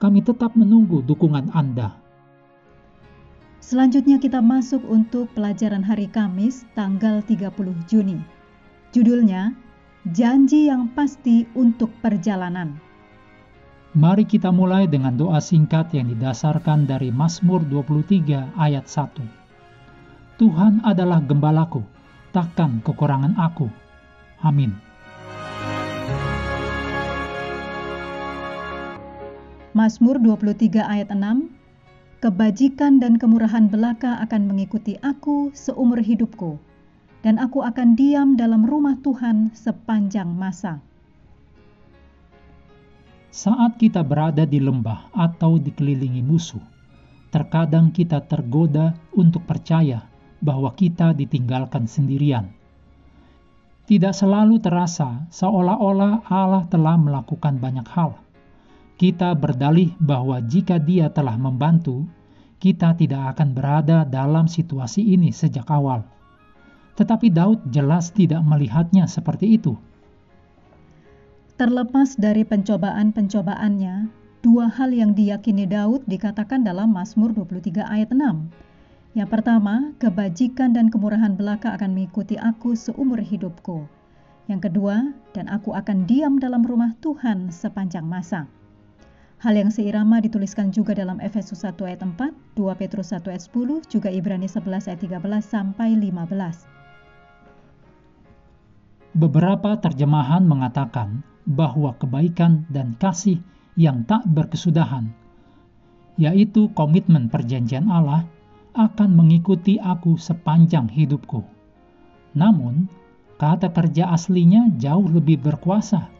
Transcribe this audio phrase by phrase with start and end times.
[0.00, 1.92] kami tetap menunggu dukungan Anda.
[3.60, 7.52] Selanjutnya kita masuk untuk pelajaran hari Kamis tanggal 30
[7.86, 8.18] Juni.
[8.90, 9.54] Judulnya,
[10.10, 12.80] Janji yang Pasti untuk Perjalanan.
[13.92, 20.40] Mari kita mulai dengan doa singkat yang didasarkan dari Mazmur 23 ayat 1.
[20.40, 21.84] Tuhan adalah gembalaku,
[22.32, 23.68] takkan kekurangan aku.
[24.40, 24.89] Amin.
[29.70, 31.46] Mazmur 23 ayat 6
[32.18, 36.58] Kebajikan dan kemurahan belaka akan mengikuti aku seumur hidupku,
[37.22, 40.82] dan aku akan diam dalam rumah Tuhan sepanjang masa.
[43.30, 46.66] Saat kita berada di lembah atau dikelilingi musuh,
[47.30, 50.02] terkadang kita tergoda untuk percaya
[50.42, 52.50] bahwa kita ditinggalkan sendirian.
[53.86, 58.18] Tidak selalu terasa seolah-olah Allah telah melakukan banyak hal
[59.00, 62.04] kita berdalih bahwa jika Dia telah membantu,
[62.60, 66.04] kita tidak akan berada dalam situasi ini sejak awal.
[67.00, 69.80] Tetapi Daud jelas tidak melihatnya seperti itu.
[71.56, 74.12] Terlepas dari pencobaan-pencobaannya,
[74.44, 79.16] dua hal yang diyakini Daud dikatakan dalam Mazmur 23 ayat 6.
[79.16, 83.88] Yang pertama, kebajikan dan kemurahan belaka akan mengikuti aku seumur hidupku.
[84.44, 88.59] Yang kedua, dan aku akan diam dalam rumah Tuhan sepanjang masa.
[89.40, 93.88] Hal yang seirama dituliskan juga dalam Efesus 1 ayat 4, 2 Petrus 1 ayat 10,
[93.88, 96.68] juga Ibrani 11 ayat 13 sampai 15.
[99.16, 103.40] Beberapa terjemahan mengatakan bahwa kebaikan dan kasih
[103.80, 105.08] yang tak berkesudahan,
[106.20, 108.28] yaitu komitmen perjanjian Allah,
[108.76, 111.40] akan mengikuti aku sepanjang hidupku.
[112.36, 112.92] Namun,
[113.40, 116.19] kata kerja aslinya jauh lebih berkuasa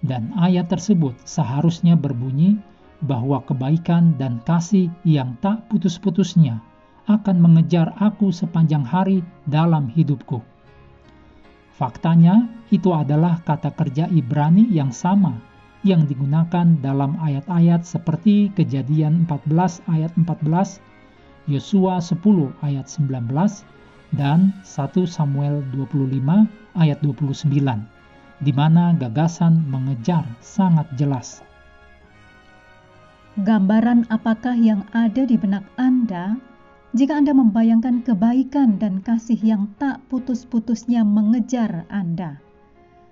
[0.00, 2.56] dan ayat tersebut seharusnya berbunyi
[3.04, 6.60] bahwa kebaikan dan kasih yang tak putus-putusnya
[7.08, 10.44] akan mengejar aku sepanjang hari dalam hidupku.
[11.74, 15.40] Faktanya, itu adalah kata kerja Ibrani yang sama
[15.80, 20.76] yang digunakan dalam ayat-ayat seperti Kejadian 14 ayat 14,
[21.48, 22.20] Yosua 10
[22.60, 23.64] ayat 19,
[24.12, 26.20] dan 1 Samuel 25
[26.76, 27.99] ayat 29
[28.40, 31.44] di mana gagasan mengejar sangat jelas.
[33.40, 36.36] Gambaran apakah yang ada di benak Anda
[36.92, 42.42] jika Anda membayangkan kebaikan dan kasih yang tak putus-putusnya mengejar Anda?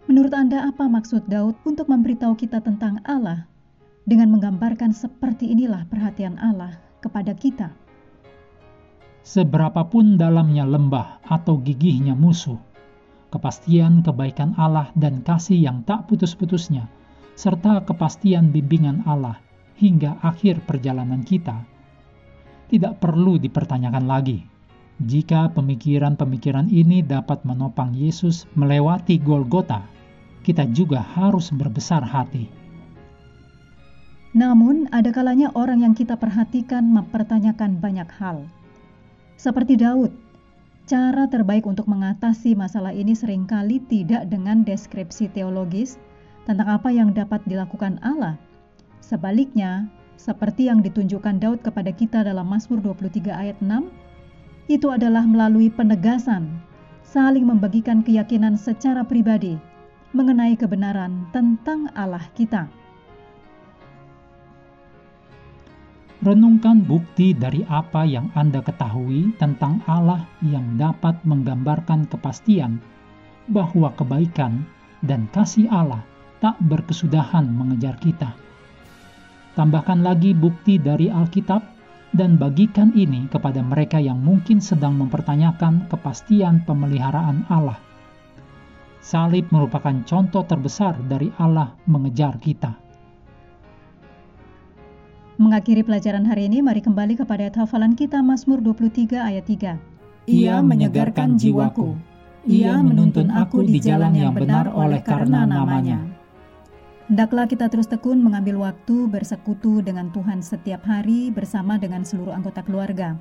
[0.08, 3.44] Menurut Anda, apa maksud Daud untuk memberitahu kita tentang Allah
[4.08, 7.70] dengan menggambarkan seperti inilah perhatian Allah kepada kita?
[9.20, 12.56] Seberapapun dalamnya lembah atau gigihnya musuh,
[13.28, 16.88] kepastian kebaikan Allah dan kasih yang tak putus-putusnya,
[17.36, 19.38] serta kepastian bimbingan Allah
[19.78, 21.62] hingga akhir perjalanan kita,
[22.68, 24.44] tidak perlu dipertanyakan lagi.
[24.98, 29.86] Jika pemikiran-pemikiran ini dapat menopang Yesus melewati Golgota,
[30.42, 32.50] kita juga harus berbesar hati.
[34.34, 38.44] Namun, ada kalanya orang yang kita perhatikan mempertanyakan banyak hal.
[39.38, 40.10] Seperti Daud
[40.88, 46.00] Cara terbaik untuk mengatasi masalah ini sering kali tidak dengan deskripsi teologis
[46.48, 48.40] tentang apa yang dapat dilakukan Allah.
[49.04, 49.84] Sebaliknya,
[50.16, 53.68] seperti yang ditunjukkan Daud kepada kita dalam Mazmur 23 ayat 6,
[54.72, 56.56] itu adalah melalui penegasan,
[57.04, 59.60] saling membagikan keyakinan secara pribadi
[60.16, 62.64] mengenai kebenaran tentang Allah kita.
[66.18, 72.82] Renungkan bukti dari apa yang Anda ketahui tentang Allah yang dapat menggambarkan kepastian
[73.46, 74.66] bahwa kebaikan
[75.06, 76.02] dan kasih Allah
[76.42, 78.34] tak berkesudahan mengejar kita.
[79.54, 81.62] Tambahkan lagi bukti dari Alkitab
[82.10, 87.78] dan bagikan ini kepada mereka yang mungkin sedang mempertanyakan kepastian pemeliharaan Allah.
[88.98, 92.87] Salib merupakan contoh terbesar dari Allah mengejar kita.
[95.38, 99.78] Mengakhiri pelajaran hari ini, mari kembali kepada hafalan kita Mazmur 23 ayat 3.
[100.26, 101.94] Ia menyegarkan jiwaku.
[102.42, 106.02] Ia menuntun aku di jalan yang benar oleh karena namanya.
[107.06, 112.66] Hendaklah kita terus tekun mengambil waktu bersekutu dengan Tuhan setiap hari bersama dengan seluruh anggota
[112.66, 113.14] keluarga.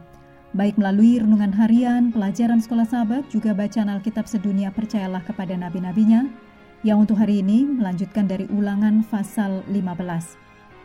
[0.58, 6.26] Baik melalui renungan harian, pelajaran sekolah sahabat, juga bacaan Alkitab sedunia percayalah kepada nabi-nabinya,
[6.82, 10.47] yang untuk hari ini melanjutkan dari ulangan pasal 15.